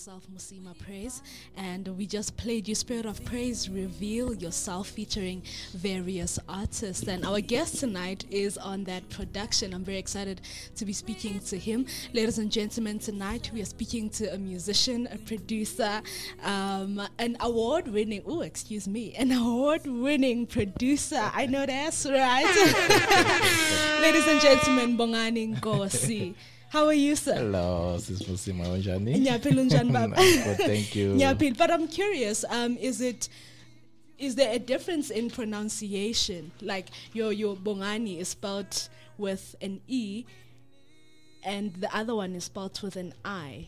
[0.00, 1.20] Myself, Musima Praise,
[1.58, 5.42] and we just played you Spirit of Praise Reveal Yourself featuring
[5.74, 7.06] various artists.
[7.06, 9.74] And our guest tonight is on that production.
[9.74, 10.40] I'm very excited
[10.76, 11.84] to be speaking to him.
[12.14, 16.00] Ladies and gentlemen, tonight we are speaking to a musician, a producer,
[16.44, 21.30] um, an award winning, oh, excuse me, an award winning producer.
[21.34, 23.98] I know that's right.
[24.00, 26.34] Ladies and gentlemen, Bongani Nkosi.
[26.70, 27.34] How are you, sir?
[27.34, 29.16] Hello, Sis Musima Onjani.
[29.16, 30.14] Ngiyaphila unjani baba?
[30.14, 31.14] Good, thank you.
[31.14, 32.44] Ngiyaphila, but I'm curious.
[32.48, 33.28] Um, is it
[34.18, 36.52] is there a difference in pronunciation?
[36.62, 40.24] Like your your Bongani is spelled with an e,
[41.42, 43.66] and the other one is spelled with an i.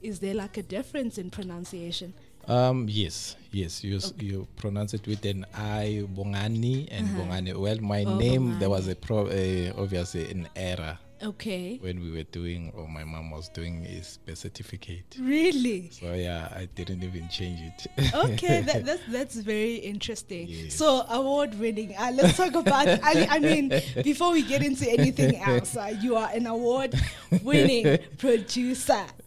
[0.00, 2.14] Is there like a difference in pronunciation?
[2.46, 3.82] Um, yes, yes.
[3.82, 7.56] You s you pronounce it with an I, Bongani and Bongani.
[7.56, 11.78] Well, my Oh, name there was a pro, uh, obviously an error Okay.
[11.80, 15.16] when we were doing, or my mom was doing his birth certificate.
[15.18, 15.90] Really?
[15.90, 18.14] So yeah, I didn't even change it.
[18.14, 20.46] Okay, that, that's that's very interesting.
[20.48, 20.74] Yes.
[20.74, 21.94] So award winning.
[21.96, 22.88] Uh, let's talk about.
[22.88, 23.68] I, I mean,
[24.02, 26.94] before we get into anything else, uh, you are an award
[27.42, 29.04] winning producer.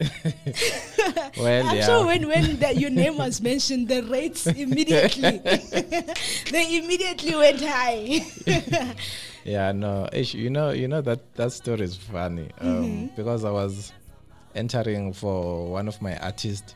[1.38, 1.86] well, I'm yeah.
[1.86, 5.38] sure when when that your name was mentioned, the rates immediately
[6.50, 8.26] they immediately went high.
[9.48, 13.16] Yeah, no, ish, you know, you know that that story is funny um, Mm-hmm.
[13.16, 13.92] because I was
[14.54, 16.74] entering for one of my artists,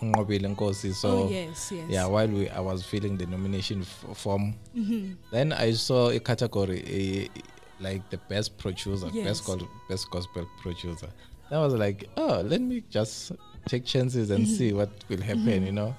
[0.00, 0.94] Nkosi.
[0.94, 1.26] So Mm-hmm.
[1.26, 1.84] oh yes, yes.
[1.88, 4.54] yeah, while we I was filling the nomination f- form,
[5.32, 7.28] then I saw a category a,
[7.82, 9.24] like the best producer, Yes.
[9.26, 11.08] best gos- best gospel producer.
[11.50, 13.32] I was like, oh, let me just
[13.68, 15.94] take chances and see what will happen, you know.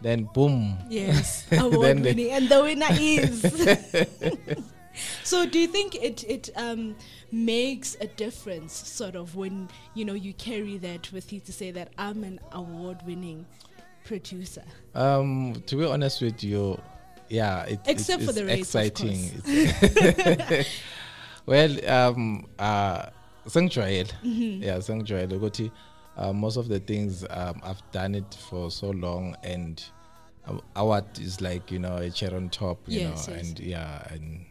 [0.00, 3.42] Then boom, Yes, award winning, and the winner is.
[5.24, 6.96] so, do you think it it um,
[7.32, 11.70] makes a difference, sort of, when you know you carry that with you to say
[11.70, 13.46] that I'm an award winning
[14.04, 14.64] producer?
[14.94, 16.80] Um, to be honest with you,
[17.28, 19.30] yeah, it, Except it, for the of exciting.
[19.46, 20.66] It's-
[21.46, 23.06] well, um, uh,
[23.46, 24.12] sengijwayele.
[24.24, 24.62] Mm-hmm.
[24.62, 24.78] Yeah,
[25.36, 25.70] ukuthi
[26.16, 29.82] uh, most of the things um, I've done it for so long, and
[30.74, 33.48] award is like you know a cherry on top, you Yes, know, yes.
[33.48, 34.46] and yeah, and.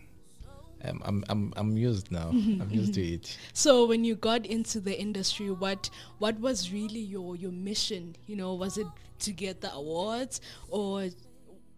[0.84, 2.30] Um, I'm I'm I'm used now.
[2.62, 3.38] I'm used to it.
[3.54, 8.16] So, when you got into the industry, what what was really your your mission?
[8.28, 8.88] You know, was it
[9.20, 11.10] to get the awards, or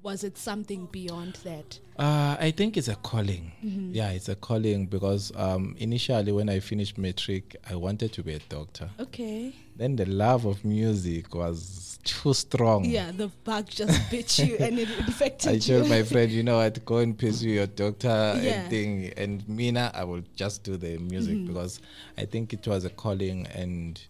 [0.04, 1.80] was it something beyond that?
[1.98, 3.52] Uh, I think it's a calling.
[3.64, 3.92] Mm-hmm.
[3.94, 8.34] Yeah, it's a calling because um, initially when I finished matric, I wanted to be
[8.34, 8.90] a doctor.
[9.00, 9.54] Okay.
[9.76, 12.86] Then the love of music was too strong.
[12.86, 15.76] Yeah, the bug just bit you and it infected you.
[15.76, 18.62] I told my friend, you know what, go and pursue your doctor Yeah.
[18.62, 19.14] and thing.
[19.18, 21.48] And Mina, I will just do the music Mm-hmm.
[21.48, 21.80] because
[22.18, 23.46] I think it was a calling.
[23.54, 24.02] And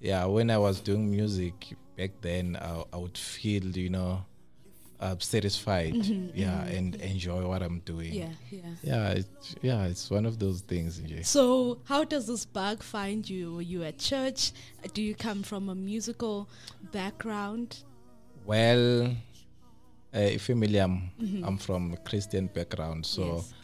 [0.00, 4.24] yeah, when I was doing music back then, I, I would feel, you know,
[5.02, 5.94] uh, satisfied.
[6.34, 8.12] yeah, and enjoy what I'm doing.
[8.12, 8.74] Mm-hmm, yeah, yeah.
[8.82, 9.26] Yeah, it,
[9.62, 11.00] yeah, it's one of those things.
[11.26, 13.54] So, how does this bug find you?
[13.56, 14.52] Were you at church?
[14.94, 16.48] Do you come from a musical
[16.92, 17.82] background?
[18.46, 19.14] Well,
[20.14, 21.10] uh, family I'm,
[21.44, 23.36] I'm from a Christian background, so Mm-hmm.
[23.36, 23.54] Yes.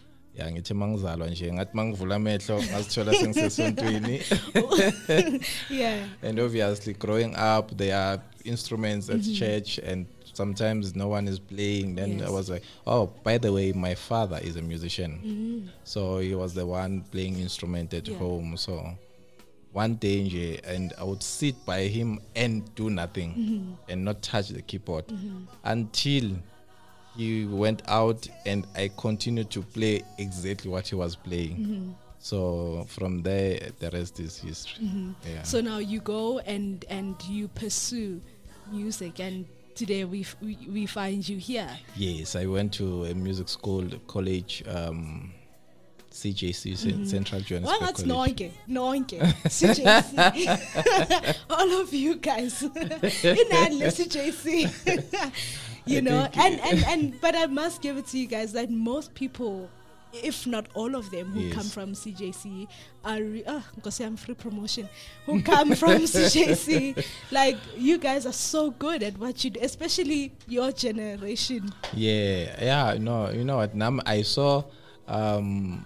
[0.47, 4.21] yeah ngithi mangizalwa nje ngathi mangivula amehlo ngazithola sengisesontweni
[5.71, 6.07] Yeah.
[6.23, 10.07] and obviously growing up there are instruments at church and
[10.41, 12.19] sometimes no one is playing then Mm-hmm.
[12.21, 12.29] Yes.
[12.29, 15.13] I was like oh by the way my father is a musician
[15.85, 18.13] so he was the one playing instrument at Mm-hmm.
[18.13, 18.29] Yeah.
[18.29, 18.73] home so
[19.73, 22.09] one day and I would sit by him
[22.43, 23.91] and do nothing Mm-hmm.
[23.91, 25.05] and not touch the keyboard
[25.65, 26.27] until
[27.17, 31.57] he went out and I continued to play exactly what he was playing.
[31.57, 31.91] Mm-hmm.
[32.21, 34.87] So from there, the rest is history.
[35.27, 35.43] Yeah.
[35.43, 38.21] So now you go and and you pursue
[38.73, 39.47] music, and
[39.79, 41.71] today we f- we, we find you here.
[41.97, 45.33] yes, I went to a music school, college, um,
[46.11, 51.37] CJC, Cen- Central Johannesburg Well, that's nonke, nonke, CJC.
[51.49, 52.71] All of you guys, in
[53.97, 55.33] CJC.
[55.87, 59.15] you know, and, and and but I must give it to you guys that most
[59.15, 59.71] people.
[60.13, 61.55] If not all of them who Yes.
[61.55, 62.67] come from CJC
[63.05, 64.89] are re- ah, because I'm free promotion,
[65.27, 70.33] who come from CJC, like you guys are so good at what you do, especially
[70.47, 71.71] your generation.
[71.93, 73.75] Yeah, yeah, no, you know what?
[73.75, 74.65] Now I saw
[75.07, 75.85] um,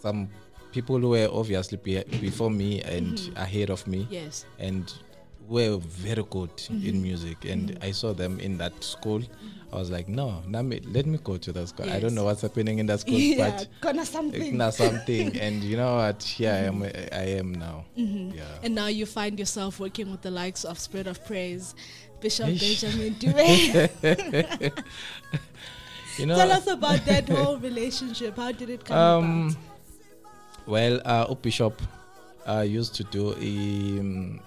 [0.00, 0.28] some
[0.72, 4.44] people who were obviously be- before me and ahead of me, Yes.
[4.58, 4.92] and
[5.48, 9.22] were very good in music, and I saw them in that school.
[9.72, 11.88] I was like, no, Nami, let me go to that school.
[11.90, 14.56] I don't know what's happening in that school, yeah, but gonna something.
[14.56, 16.22] now something, and you know what?
[16.22, 16.82] Here I am.
[16.82, 17.84] I am now.
[17.96, 18.42] Yeah.
[18.62, 21.74] And now you find yourself working with the likes of Spirit of Praise,
[22.20, 22.46] Bishop.
[22.48, 24.82] Benjamin Dube.
[26.18, 26.36] You know.
[26.36, 28.36] Tell us about that whole relationship.
[28.36, 29.56] How did it come Um, about?
[30.66, 31.80] well, uh, Bishop
[32.46, 34.40] uh, used to do um,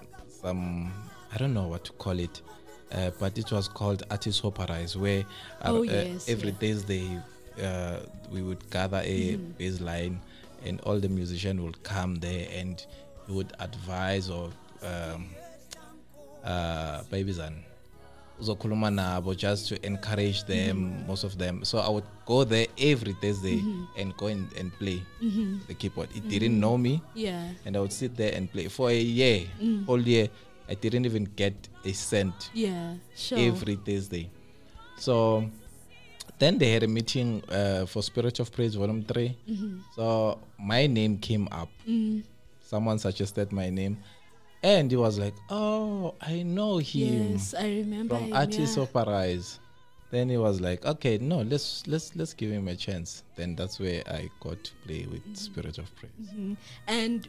[0.45, 0.92] some,
[1.33, 2.42] I don't know what to call it,
[2.92, 5.25] uh, but it was called Artist Operize, where
[5.63, 6.57] uh, Oh, uh, yes, every yeah.
[6.59, 7.19] Thursday
[7.63, 8.00] uh,
[8.31, 9.51] we would gather a Mm-hmm.
[9.57, 10.21] bass line
[10.63, 12.86] and all the musicians would come there and
[13.27, 14.51] he would advise or
[14.83, 15.25] um,
[16.44, 17.56] uh, babies and
[18.40, 21.08] uzokhuluma nabo just to encourage them Mm-hmm.
[21.08, 23.86] most of them so i would go there every thursday Mm-hmm.
[24.02, 25.02] and go in and play
[25.68, 27.50] the keyboard it didn't know me Yeah.
[27.66, 29.86] and i would sit there and play for a year Mm.
[29.86, 30.30] whole year
[30.70, 31.54] i didn't even get
[31.86, 32.96] a cent Yeah.
[33.16, 33.40] Sure.
[33.40, 34.30] every thursday
[35.00, 35.44] so
[36.40, 39.80] then they had a meeting uh, for spirit of praise volume 3 Mm-hmm.
[39.96, 42.24] so my name came up Mm.
[42.70, 43.96] someone suggested my name
[44.65, 48.15] and he was like oh i know him Yes, I remember.
[48.15, 48.83] from him, artist yeah.
[48.83, 49.59] of Paradise.
[50.12, 53.23] Then he was like, okay, no, let's let's let's give him a chance.
[53.35, 55.33] Then that's where I got to play with Mm-hmm.
[55.33, 56.56] Spirit of Praise.
[56.88, 57.27] And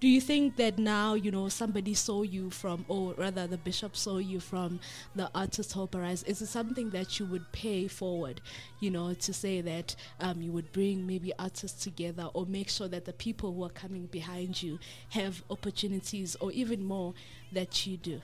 [0.00, 3.94] do you think that now, you know, somebody saw you from, or rather the bishop
[3.96, 4.80] saw you from
[5.14, 6.22] the artist Hoperise?
[6.22, 8.40] Is it something that you would pay forward,
[8.80, 12.88] you know, to say that um, you would bring maybe artists together or make sure
[12.88, 14.78] that the people who are coming behind you
[15.10, 17.12] have opportunities or even more
[17.52, 18.20] that you do?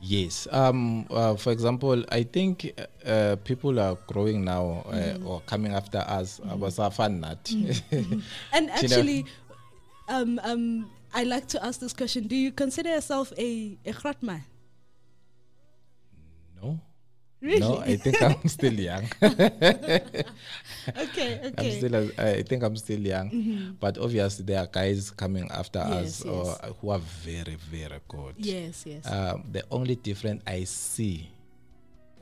[0.00, 0.46] Yes.
[0.52, 1.06] Um.
[1.10, 2.72] Uh, for example, I think
[3.04, 5.26] uh, people are growing now uh, Mm-hmm.
[5.26, 6.38] or coming after us.
[6.46, 7.50] Abasafan nat.
[8.52, 9.24] And actually,
[10.08, 14.42] um, um, I like to ask this question: Do you consider yourself a a Kratman?
[16.60, 16.80] No.
[17.40, 17.60] Really?
[17.60, 19.04] No, I think I'm still young.
[19.22, 19.70] okay,
[20.96, 21.52] okay.
[21.56, 26.24] I'm still, I think I'm still young, but obviously there are guys coming after us
[26.24, 26.46] Yes, or
[26.80, 28.34] who are very, very good.
[28.38, 29.06] yes, yes.
[29.06, 31.30] Um, the only difference I see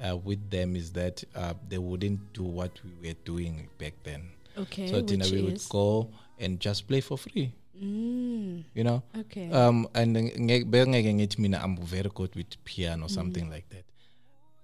[0.06, 4.22] uh, with them is that uh, they wouldn't do what we were doing back then.
[4.58, 7.54] okay, so Tina, we would go and just play for free.
[7.82, 9.02] Mm, You know.
[9.18, 9.50] okay.
[9.50, 12.64] Um, and nge- bengeke ngithi mina I'm very good with Mm.
[12.64, 13.84] piano, something like that.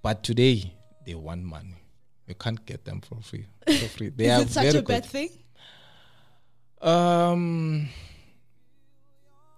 [0.03, 0.73] But today
[1.07, 1.77] they want money.
[2.27, 3.47] You can't get them for free.
[3.67, 4.09] For free.
[4.17, 5.29] They is are it such very a bad thing?
[6.81, 7.89] Um,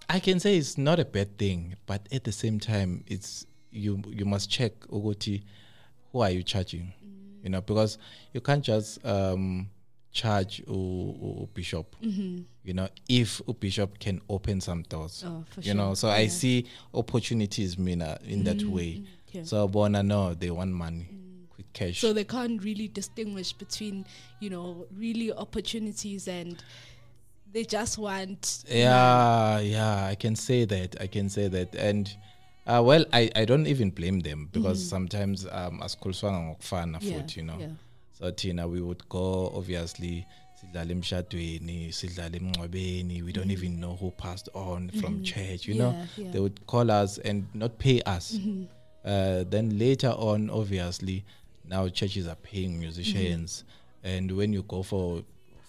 [0.08, 4.02] I can say it's not a bad thing, but at the same time, it's you.
[4.08, 5.42] You must check Ogoti,
[6.12, 6.92] who are you charging?
[7.42, 7.98] You know, because
[8.32, 9.68] you can't just um
[10.14, 11.94] charge u, u, bishop.
[12.00, 15.22] You know, if a bishop can open some doors.
[15.26, 15.96] Oh, you know, sure.
[15.96, 16.64] so I see
[16.94, 19.02] opportunities, Mina, in that way.
[19.32, 19.42] yeah.
[19.44, 21.06] So Bona, no, they want money,
[21.50, 22.00] quick cash.
[22.00, 24.06] So they can't really distinguish between,
[24.40, 26.62] you know, really opportunities and
[27.52, 28.64] they just want.
[28.68, 30.96] Yeah, yeah, I can say that.
[31.00, 31.74] I can say that.
[31.74, 32.08] And
[32.66, 37.08] uh, well, I, I don't even blame them because sometimes um asikhuliswanga ngokufana Mm-hmm.
[37.12, 37.58] Yeah, futhi, you know.
[37.60, 37.72] yeah.
[38.18, 40.24] So Tina, we would go obviously
[40.62, 43.22] sidlala emshadweni, sidlala emngcwabeni.
[43.24, 45.90] We don't even know who passed on from church, you know.
[45.90, 45.98] Mm-hmm.
[46.00, 46.22] Yeah, Mm-hmm.
[46.22, 46.30] yeah.
[46.32, 48.38] They would call us and not pay us.
[49.04, 51.24] Uh, then later on, obviously,
[51.68, 54.08] now churches are paying musicians, Mm-hmm.
[54.08, 55.22] and when you go for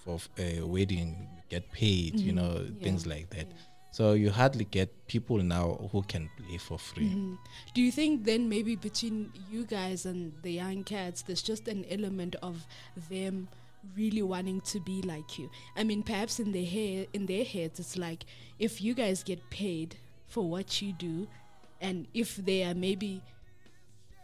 [0.04, 2.20] for a wedding, you get paid.
[2.20, 2.84] You know Mm-hmm.
[2.84, 3.48] things like that.
[3.96, 7.06] So you hardly get people now who can play for free.
[7.06, 7.36] Mm-hmm.
[7.74, 11.86] Do you think then maybe between you guys and the young cats, there's just an
[11.90, 12.68] element of
[13.10, 13.48] them
[13.96, 15.50] really wanting to be like you?
[15.78, 18.25] I mean, perhaps in their head, in their heads, it's like
[18.60, 19.96] if you guys get paid
[20.28, 21.30] for what you do,
[21.80, 23.22] and if they are maybe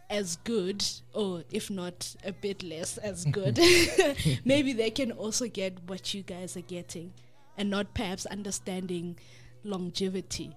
[0.10, 3.58] as good or if not a bit less as good
[4.44, 7.13] maybe they can also get what you guys are getting
[7.58, 9.16] and not perhaps understanding
[9.63, 10.51] longevity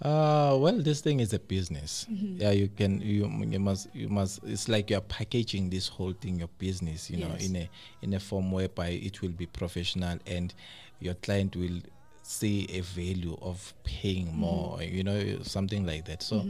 [0.00, 2.06] Uh, well, this thing is a business.
[2.08, 2.40] Mm-hmm.
[2.40, 4.38] Yeah, you can you you must you must.
[4.44, 7.68] It's like you're packaging this whole thing, your business, you know, in a
[8.02, 10.54] in a form whereby it will be professional and
[11.00, 11.80] your client will
[12.22, 14.40] see a value of paying Mm-hmm.
[14.40, 16.22] more, you know, something like that.
[16.22, 16.46] So,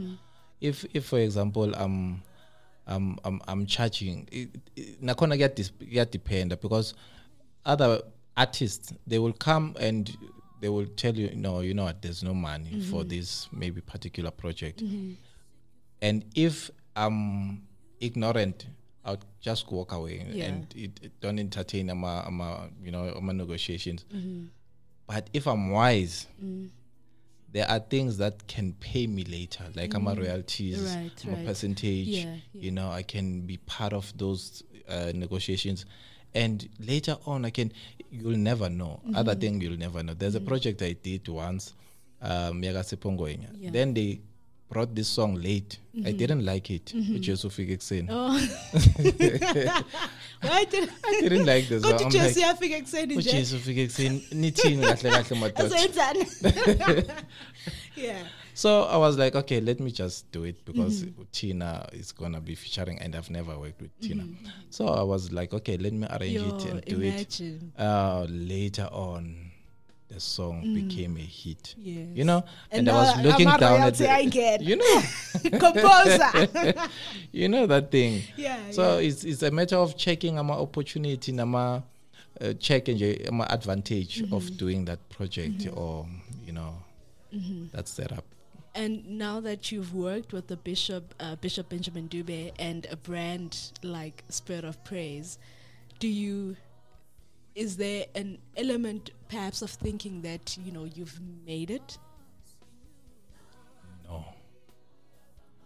[0.61, 2.21] if if for example, um,
[2.85, 6.93] I'm I'm I'm charging, it, it, nakhona kuyadis- kuyadependa because
[7.65, 8.01] other
[8.37, 10.15] artists they will come and
[10.61, 14.31] they will tell you no you know what there's no money for this maybe particular
[14.31, 14.81] project
[16.01, 17.61] and if i'm
[17.99, 18.67] ignorant
[19.05, 20.45] i'll just walk away Yeah.
[20.45, 24.05] and it, it don't entertain ama, ama you know my negotiations
[25.07, 26.27] but if i'm wise
[27.51, 30.95] there are things that can pay me later, like I'm a royalties, Mm.
[31.03, 32.07] Right, I'm a percentage.
[32.07, 32.61] Yeah, yeah.
[32.61, 35.85] You know, I can be part of those uh, negotiations,
[36.33, 37.71] and later on, I can.
[38.11, 38.99] You'll never know.
[39.15, 39.41] Other Mm-hmm.
[39.41, 40.13] thing you'll never know.
[40.15, 41.73] There's a project I did once,
[42.21, 42.63] um.
[42.63, 42.71] Yeah.
[42.73, 43.71] Mm-hmm.
[43.71, 44.19] Then they
[44.69, 45.77] brought this song late.
[46.05, 46.93] I didn't like it.
[46.93, 48.07] Which is Ufike Xen.
[48.09, 48.39] Oh.
[50.41, 51.91] Why did I didn't like the song.
[51.93, 53.29] Kodwa I'm nje like, siyafika ekuseni nje.
[53.29, 55.75] ujesu ufike ekuseni nithini kahle kahle madoda
[57.97, 58.21] Yeah.
[58.61, 61.23] So i was like okay let me just do it because Mm-hmm.
[61.31, 64.25] tina is gonna be featuring and i've never worked with tina
[64.69, 66.77] so i was like okay let me arrange it Mm-hmm.
[66.77, 67.71] And do imagine.
[67.77, 69.23] it uh later on
[70.13, 71.85] the song became a hit Mm.
[71.85, 72.07] Yes.
[72.19, 74.59] you know and, And i was looking I'm down at the, again.
[74.69, 74.97] you know
[75.63, 76.31] Composer.
[77.31, 79.07] you know that thing Yeah, so yeah.
[79.07, 81.83] it's it's a matter of checking ama opportunity nama
[82.41, 84.33] uh, check nje ama advantage Mm-hmm.
[84.35, 86.05] of doing that project or
[86.47, 86.73] you know
[87.33, 87.67] Mm-hmm.
[87.77, 88.25] that setup
[88.75, 93.71] And now that you've worked with the Bishop, uh, Bishop Benjamin Dube, and a brand
[93.83, 95.37] like Spirit of Praise,
[95.99, 96.55] do you?
[97.55, 101.97] Is there an element, perhaps, of thinking that you know you've made it?
[104.07, 104.23] no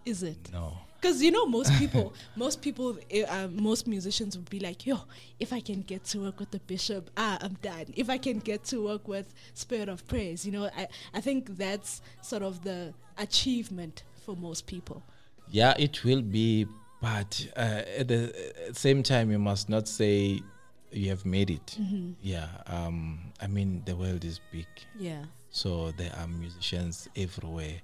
[0.05, 0.50] Is it?
[0.51, 5.01] no Because you know, most people, most people, uh, most musicians would be like, "Yo,
[5.38, 7.88] if I can get to work with the bishop, ah, I'm done.
[7.95, 11.57] If I can get to work with Spirit of Praise, you know, I, I think
[11.57, 15.03] that's sort of the achievement for most people.
[15.51, 16.65] yeah it will be
[17.01, 18.22] but uh, at the
[18.72, 20.39] same time you must not say
[20.91, 22.12] you have made it Mm-hmm.
[22.22, 24.67] yeah um i mean the world is big
[24.98, 27.81] Yeah, so there are musicians everywhere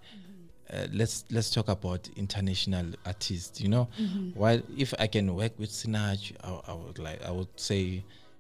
[0.74, 3.88] uh, let's let's talk about international artists you know?
[4.36, 7.80] While if i can work with Sinach, I, I would like i would say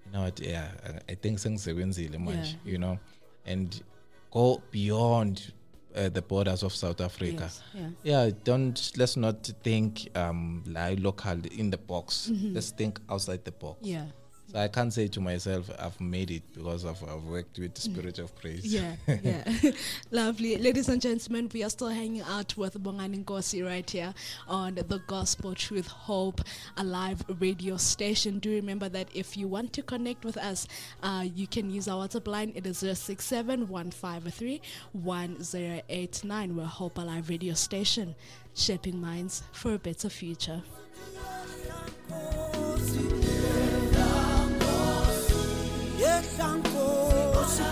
[0.06, 2.72] you know what yeah i, I think sengizebenzile manje Yeah.
[2.72, 3.00] you know?
[3.46, 3.82] And
[4.32, 5.54] go beyond
[5.96, 7.44] uh, the borders of south africa.
[7.44, 7.90] Yes, yeah.
[8.04, 12.32] yeah don't let's not think um like local in the box.
[12.54, 13.78] Let's think outside the box.
[13.82, 14.06] Yeah.
[14.52, 17.82] So i can't say to myself i've made it because of i've worked with the
[17.82, 19.44] spirit of praise Yeah, yeah.
[20.12, 20.58] Lovely.
[20.58, 24.14] Ladies and gentlemen, we are still hanging out with Bongani Nkosi right here
[24.48, 26.42] on the Gospel Truth Hope
[26.78, 28.40] Alive radio station.
[28.40, 30.68] Do remember that if you want to connect with us,
[31.04, 32.52] uh, you can use our WhatsApp line.
[32.56, 34.62] It is 067 153
[34.94, 36.56] 1089.
[36.56, 38.16] We're Hope Alive radio station,
[38.56, 40.62] shaping minds for a better future.
[46.20, 47.64] Yehla Nkosi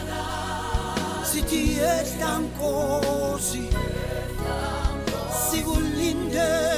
[1.30, 3.64] Sithi yehla Nkosi
[5.50, 6.77] Sikulindele wena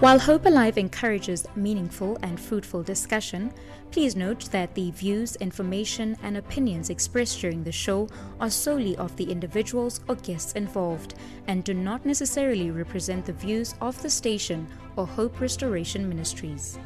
[0.00, 3.50] While Hope Alive encourages meaningful and fruitful discussion,
[3.90, 8.06] please note that the views, information, and opinions expressed during the show
[8.38, 11.14] are solely of the individuals or guests involved
[11.46, 16.78] and do not necessarily represent the views of the station or Hope Restoration Ministries.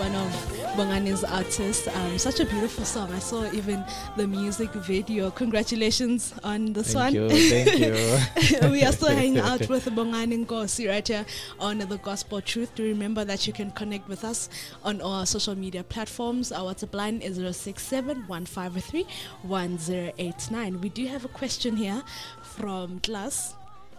[0.00, 1.88] Bongani's artist.
[1.88, 3.12] Um, such a beautiful song.
[3.12, 3.84] I saw even
[4.16, 5.30] the music video.
[5.30, 7.24] Congratulations on this Thank one.
[7.28, 7.28] you.
[7.50, 8.70] Thank you.
[8.70, 11.26] we are still hanging out with Bongani Nkosi right here
[11.58, 12.76] on the Gospel Truth.
[12.76, 14.48] Do remember that you can connect with us
[14.82, 16.50] on our social media platforms.
[16.50, 20.80] Our WhatsApp line is 067 1089.
[20.80, 22.02] We do have a question here
[22.42, 23.54] from class,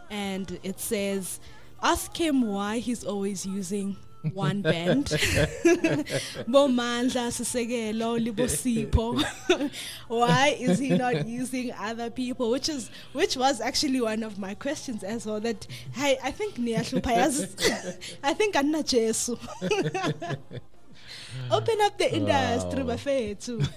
[0.10, 1.40] and it says,
[1.84, 3.98] Ask him why he's always using
[4.34, 5.06] one band.
[6.48, 9.72] Bomandla Sisekelo Libosipho.
[10.08, 12.52] Why is he not using other people?
[12.52, 15.40] Which is which was actually one of my questions as well.
[15.40, 19.38] That hey, I think Niyahlupha yazi- I think Anna Jesu.
[21.50, 23.68] Open up the industry bafethu.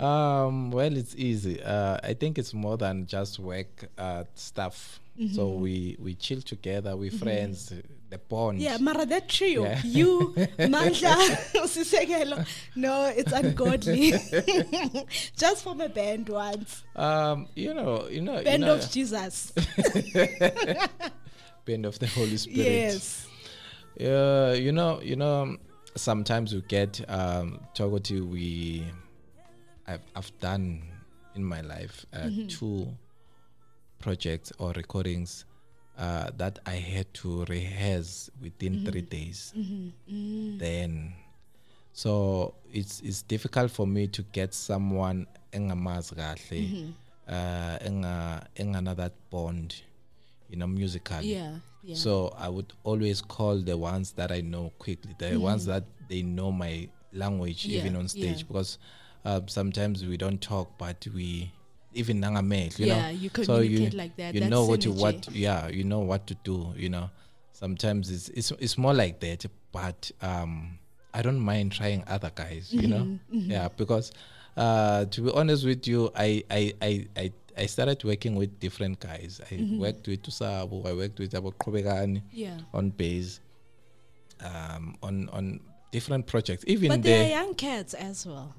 [0.00, 1.62] Um, well, it's easy.
[1.62, 5.00] Uh, I think it's more than just work uh, stuff.
[5.34, 5.60] So Mm-hmm.
[5.60, 6.96] we we chill together.
[6.96, 7.72] We friends.
[8.08, 8.58] The bond.
[8.60, 9.80] Yeah, Mara, that trio, Yeah.
[9.84, 11.14] you, Mandla,
[11.68, 12.44] Sisekelo.
[12.74, 14.12] No, it's ungodly.
[15.36, 16.82] Just for my band once.
[16.96, 19.52] Um, you know, you know, Band you know, of Jesus.
[21.64, 22.66] band of the Holy Spirit.
[22.66, 23.26] yes.
[23.96, 25.56] Yeah, you know, you know.
[25.96, 28.20] Sometimes we get um, Togoti.
[28.26, 28.86] We,
[29.90, 30.82] I've I've done
[31.36, 32.46] in my life uh, Mm-hmm.
[32.48, 32.86] two
[33.98, 35.44] projects or recordings
[35.98, 38.86] uh, that I had to rehearse within Mm-hmm.
[38.90, 39.52] three days.
[40.58, 41.12] Then,
[41.92, 46.90] so it's it's difficult for me to get someone engamazi kahle, Mm-hmm.
[47.28, 49.82] uh, enga engana that bond,
[50.48, 51.34] you know, musically.
[51.34, 51.56] Yeah.
[51.82, 51.94] Yeah.
[51.96, 56.22] So I would always call the ones that I know quickly, the ones that they
[56.22, 57.70] know my language Mm-hmm.
[57.72, 58.48] Yeah, even on stage yeah.
[58.48, 58.78] because
[59.24, 61.52] uh, sometimes we don't talk, but we
[61.92, 63.10] even nangamehlo, you Yeah, know.
[63.10, 64.34] you so you, communicate like that.
[64.34, 67.10] You That's know what you what yeah, you know what to do, you know.
[67.52, 70.78] Sometimes it's it's it's more like that, but um
[71.12, 73.08] I don't mind trying other guys, you know.
[73.34, 74.12] Mm-hmm, Yeah, because
[74.56, 79.00] uh to be honest with you, I I I I I started working with different
[79.00, 79.40] guys.
[79.50, 79.78] I Mm-hmm.
[79.80, 82.58] worked with Tusabo, I worked with Abo Kobegani Yeah.
[82.72, 83.40] on bass,
[84.40, 85.60] um, on on
[85.92, 86.64] different projects.
[86.66, 88.54] Even But the they are young cats as well.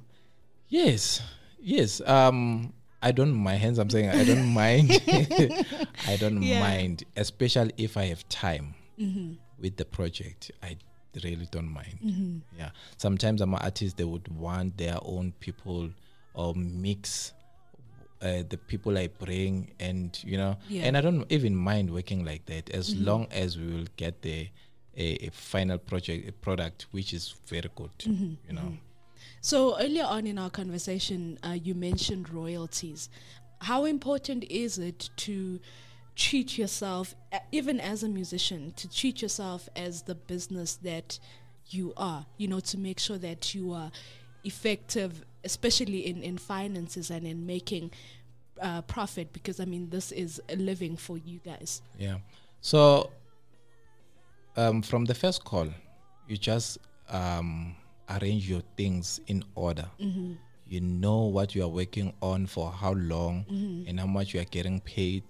[0.72, 1.22] Yes,
[1.62, 2.02] yes.
[2.02, 2.74] Um,
[3.04, 3.80] I don't my hands.
[3.80, 4.92] I'm saying I don't mind.
[6.08, 6.60] I don't Yeah.
[6.60, 9.34] mind, especially if I have time mm-hmm.
[9.60, 10.52] with the project.
[10.62, 10.78] I
[11.24, 12.00] really don't mind.
[12.04, 12.38] Mm-hmm.
[12.58, 12.70] Yeah.
[12.98, 13.98] Sometimes I'm an artist.
[13.98, 15.90] They would want their own people
[16.34, 17.34] or mix.
[18.22, 20.84] Uh, the people I bring, and you know, Yeah.
[20.84, 23.06] and I don't even mind working like that as mm-hmm.
[23.06, 24.48] long as we will get the
[24.96, 27.90] a, a final project a product which is very good.
[28.06, 28.74] You know,
[29.42, 33.10] So earlier on in our conversation, uh, you mentioned royalties.
[33.60, 35.60] How important is it to
[36.16, 37.16] treat yourself,
[37.52, 41.18] even as a musician, to treat yourself as the business that
[41.70, 42.28] you are?
[42.38, 43.92] You know, to make sure that you are
[44.44, 47.92] effective, especially in in finances and in making
[48.62, 49.34] uh, profit.
[49.34, 51.82] Because I mean, this is a living for you guys.
[51.98, 52.18] Yeah.
[52.62, 53.10] So
[54.56, 55.68] um, from the first call,
[56.28, 56.78] you just
[57.10, 57.76] um,
[58.18, 59.88] arrange your things in order.
[60.68, 63.46] You know what you are working on for how long
[63.88, 65.24] and how much you are getting paid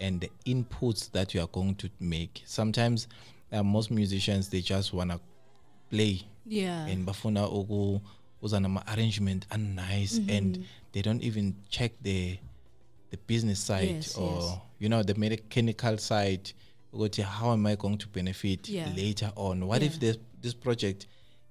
[0.00, 2.42] and the inputs that you are going to make.
[2.44, 3.06] Sometimes
[3.52, 5.20] uh, most musicians they just wanna
[5.90, 6.86] play Yeah.
[6.86, 8.00] and bafuna uku
[8.40, 12.38] was an arrangement and nice and they don't even check the
[13.10, 14.58] the business side Yes, or yes.
[14.78, 16.52] you know the mechanical side
[17.24, 18.88] how am i going to benefit Yeah.
[18.96, 21.06] later on what if this this project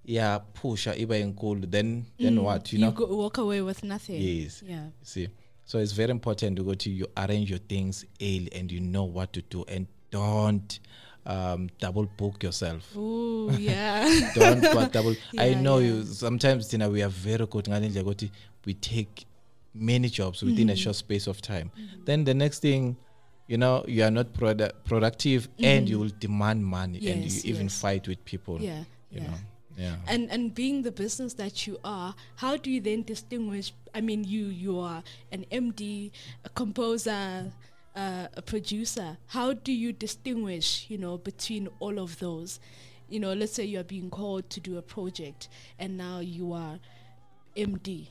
[0.09, 4.21] yeah pusha iba enkulu then then what you know go, walk away with nothing.
[4.21, 4.63] Yes.
[4.67, 4.87] Yeah.
[5.03, 5.29] see
[5.65, 9.03] so it's very important to go to you arrange your things early and you know
[9.17, 10.79] what to do and don't
[11.25, 14.31] um, double book yourself Ooh, yeah.
[14.35, 15.87] don't but double i know yeah.
[15.93, 18.31] you sometimes you know we are very good ngale ndlela yokuthi
[18.65, 19.25] we take
[19.75, 20.73] many jobs within Mm-hmm.
[20.73, 21.69] a short space of time
[22.05, 22.95] then the next thing
[23.47, 27.23] you know you are not produ- productive and you will demand money and Mm-hmm.
[27.23, 28.79] Yes, you even fight with people Yeah.
[29.11, 29.27] you yeah.
[29.27, 29.37] know
[29.79, 29.95] yeah.
[30.07, 34.23] And and being the business that you are how do you then distinguish i mean
[34.25, 36.11] you you are an md
[36.43, 37.51] a composer
[37.95, 39.17] uh, a producer.
[39.27, 42.59] How do you distinguish you know between all of those?
[43.09, 46.53] You know let's say you are being called to do a project and now you
[46.53, 46.79] are
[47.57, 48.07] md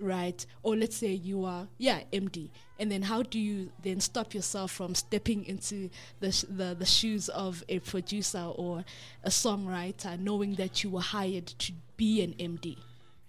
[0.00, 4.32] right or let's say you are yeah md and then how do you then stop
[4.34, 8.84] yourself from stepping into the sh- the, the shoes of a producer or
[9.24, 12.76] a songwriter knowing that you were hired to be an md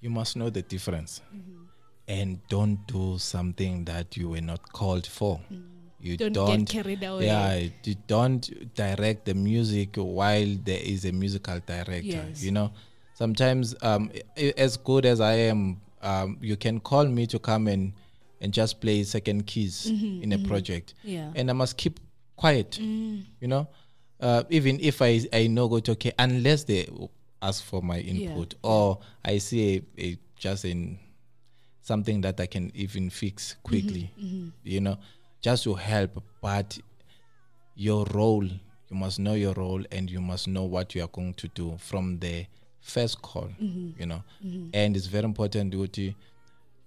[0.01, 1.63] you must know the difference Mm-hmm.
[2.07, 5.59] and don't do something that you were not called for you
[6.13, 6.17] Mm.
[6.17, 7.25] Don't don't, get carried away.
[7.25, 12.41] yeah you don't direct the music while there is a musical director Yes.
[12.41, 12.71] you know
[13.15, 14.09] sometimes um,
[14.57, 17.93] as good as I am, um, you can call me to come and
[18.41, 20.47] and just play second keys mm-hmm, in a mm-hmm.
[20.47, 21.31] project, Yeah.
[21.35, 21.99] and I must keep
[22.37, 22.79] quiet.
[22.81, 23.25] Mm.
[23.41, 23.67] You know,
[24.19, 26.87] uh, even if I I know go to okay, unless they
[27.41, 30.99] ask for my input or I see a, a just in
[31.81, 34.13] something that I can even fix mm-hmm, quickly,
[34.63, 34.97] you know,
[35.41, 36.23] just to help.
[36.41, 36.77] But
[37.75, 41.33] your role, you must know your role and you must know what you are going
[41.35, 42.45] to do from the
[42.89, 43.49] first call,
[43.99, 44.23] you know.
[44.73, 46.13] And it's very important to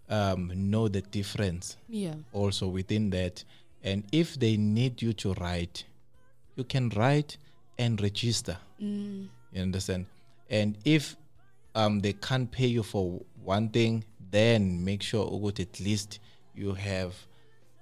[0.09, 2.15] um, know the difference Yeah.
[2.33, 3.45] also within that.
[3.85, 5.85] And if they need you to write,
[6.57, 7.37] you can write
[7.79, 8.59] and register.
[8.79, 10.07] You understand?
[10.51, 11.17] And if
[11.75, 15.25] um, they can't pay you for one thing, then make sure
[15.61, 16.21] at least
[16.55, 17.15] you have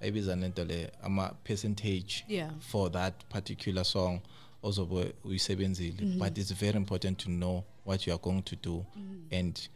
[0.01, 2.51] maybe a percentage Yeah.
[2.61, 4.21] for that particular song
[4.63, 4.85] also
[5.25, 9.21] uyisebenzile but it's very important to know what you are going to do mm.
[9.33, 9.69] and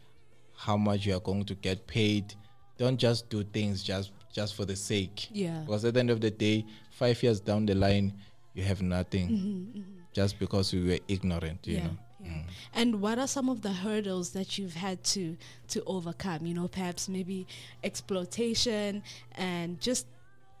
[0.55, 2.33] how much you are going to get paid.
[2.77, 5.27] Don't just do things just just for the sake.
[5.31, 5.59] Yeah.
[5.65, 8.13] because at the end of the day five years down the line
[8.53, 9.27] you have nothing.
[9.27, 9.81] Mm-hmm, mm-hmm.
[10.13, 11.97] Just because you were ignorant you yeah, know?
[12.21, 12.29] yeah.
[12.29, 12.43] Mm.
[12.73, 15.35] And what are some of the hurdles that you've had to
[15.69, 16.45] to overcome?
[16.45, 17.47] You know, perhaps maybe
[17.83, 19.03] exploitation
[19.35, 20.07] and just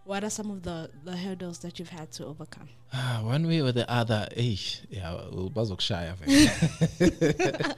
[0.05, 2.69] what are some of the the hurdles that you've had to overcome?
[2.93, 5.11] Ah, one way or the other eish yeah
[5.53, 7.75] bazokushaya vele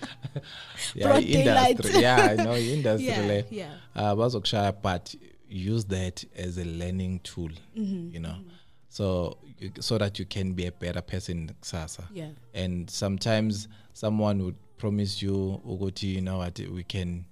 [0.96, 3.74] yeah Broad industry yeah i know industry Yeah, yeah.
[3.96, 5.16] uh bazokushaya but
[5.50, 8.36] use that as a learning tool Mm-hmm, you know
[8.90, 12.30] so you, so that you can be a better person kusasa Yeah.
[12.54, 17.26] and sometimes someone would promise you ukuthi you know what we can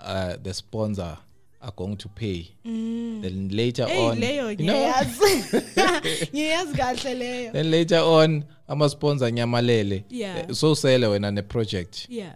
[0.00, 1.18] uh the sponsor
[1.60, 3.88] are going to pay then later Mm.
[3.88, 6.30] Hey on Leo, you know, ngiyazi.
[6.32, 7.52] Ngiyazi kahle Leo.
[7.52, 10.38] then later on ama-sponsor nyamalele Yeah.
[10.38, 12.32] Eh, so sele wena ne-project Yeah.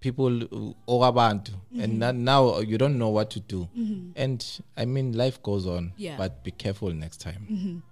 [0.00, 3.68] people uh, okabantu and now you don't know what to do
[4.16, 4.44] and
[4.76, 6.16] i mean life goes on Yeah.
[6.18, 7.82] but be careful next time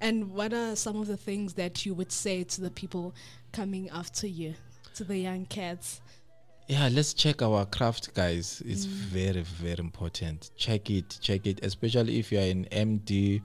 [0.00, 3.12] And what are some of the things that you would say to the people
[3.52, 4.54] coming after you,
[4.94, 6.00] to the young cats?
[6.68, 8.62] Yeah let's check our craft guys.
[8.64, 8.90] It's mm.
[8.90, 10.50] very very important.
[10.56, 11.64] Check it check it.
[11.64, 13.42] Especially if you're in md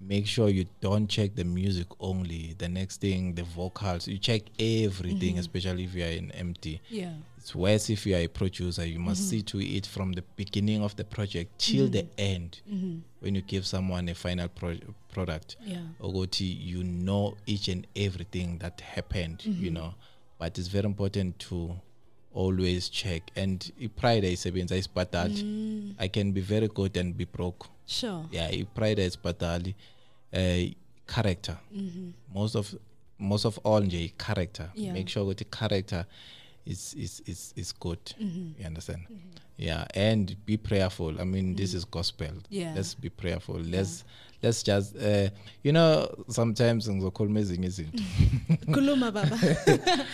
[0.00, 2.54] make sure you don't check the music only.
[2.58, 4.08] The next thing the vocals.
[4.08, 5.38] You check everything mm-hmm.
[5.40, 7.12] especially if you're in md Yeah.
[7.36, 8.86] it's worse if you are a producer.
[8.86, 9.30] You must mm-hmm.
[9.30, 12.12] see to it from the beginning of the project till the mm-hmm.
[12.18, 12.60] end.
[13.20, 14.78] When you give someone a final pro-
[15.12, 15.56] product.
[15.64, 15.80] Yeah.
[16.38, 19.94] you know each and everything that happened you know.
[20.38, 21.76] But it's very important to
[22.34, 23.22] always check.
[23.38, 25.94] And ipride ayisebenza ayisibhadali mm.
[25.98, 27.68] i can be very good and be broke.
[27.86, 28.24] Sure.
[28.32, 29.74] yeah ipride ayisibhadali
[30.32, 30.72] uh, eh,
[31.06, 31.58] character.
[31.74, 32.10] Mm-hmm.
[32.34, 32.74] Most of
[33.18, 34.94] most of all nje i-character Yeah.
[34.94, 36.06] make sure ukuthi character
[36.66, 37.98] is is is is good.
[38.20, 38.60] Mm-hmm.
[38.60, 39.02] You understand?
[39.02, 39.38] Mm-hmm.
[39.58, 41.20] Yeah and be prayerful.
[41.20, 41.90] I mean this is mm.
[41.90, 42.32] gospel.
[42.50, 42.74] Yeah.
[42.76, 43.58] let's be prayerful.
[43.58, 44.04] Let's
[44.42, 45.28] let's just uh,
[45.62, 48.02] you know sometimes ngizokhuluma ezinye izinto.
[48.74, 49.38] Kuluma baba.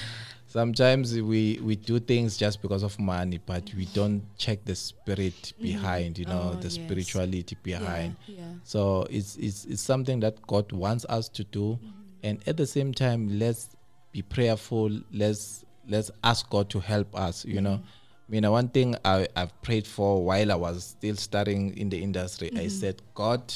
[0.56, 5.34] sometimes we we do things just because of money but we don't check the spirit
[5.42, 5.62] mm-hmm.
[5.62, 6.74] behind you know Oh, the yes.
[6.80, 8.36] spirituality behind Yeah.
[8.38, 8.52] yeah.
[8.64, 12.26] so it's it's it's something that god wants us to do mm-hmm.
[12.26, 13.76] and at the same time let's
[14.12, 18.04] be prayerful let's let's ask god to help us you know mm-hmm.
[18.28, 22.02] I mean, one thing I, I've prayed for while I was still starting in the
[22.02, 23.54] industry, I said, God,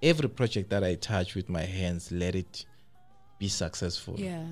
[0.00, 2.66] every project that I touch with my hands, let it
[3.40, 4.14] be successful.
[4.16, 4.44] Yeah.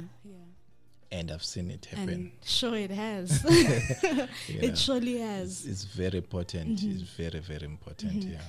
[1.10, 2.08] And I've seen it happen.
[2.08, 3.42] And sure it has.
[4.48, 5.64] It surely has.
[5.66, 6.78] it's very important.
[6.80, 6.90] Mm-hmm.
[6.90, 8.12] It's very, very important.
[8.12, 8.32] Mm-hmm.
[8.32, 8.40] Yeah.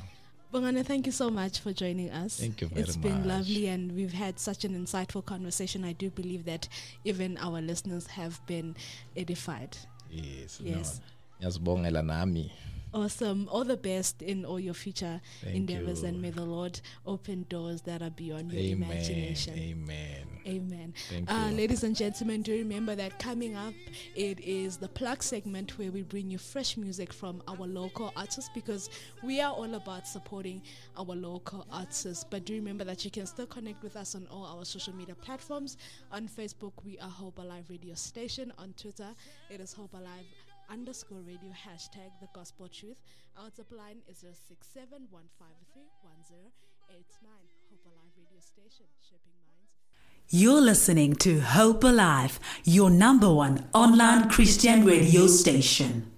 [0.53, 2.39] Bongani, thank you so much for joining us.
[2.39, 3.27] Thank you very It's been much.
[3.27, 5.85] lovely and we've had such an insightful conversation.
[5.85, 6.67] I do believe that
[7.05, 8.75] even our listeners have been
[9.15, 9.77] edified.
[10.11, 10.59] Yes.
[10.61, 10.99] Yes.
[11.39, 11.47] No.
[11.49, 12.51] Ngiyazibongela nami.
[12.91, 13.47] Awesome.
[13.51, 16.07] All the best in all your future Thank endeavors you.
[16.07, 18.89] and may the Lord open doors that are beyond your Amen.
[18.89, 19.53] imagination.
[19.57, 20.25] Amen.
[20.47, 20.93] Amen.
[21.27, 23.73] Uh, ladies and gentlemen, do remember that coming up,
[24.15, 28.49] it is the plug segment where we bring you fresh music from our local artists
[28.55, 28.89] because
[29.21, 30.59] we are all about supporting
[30.97, 32.23] our local artists.
[32.27, 35.13] But do remember that you can still connect with us on all our social media
[35.13, 35.77] platforms.
[36.11, 38.51] On Facebook, we are Hope Alive Radio Station.
[38.57, 39.09] On Twitter,
[39.51, 40.25] it is Hope Alive
[40.71, 42.97] underscore radio hashtag the gospel truth.
[43.37, 45.07] Our tip line is 067
[47.69, 49.73] Hope Alive Radio Station, shaping minds.
[50.29, 56.11] You're listening to Hope Alive, your number one online Christian radio station.